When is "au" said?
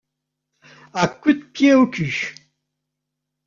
1.75-1.85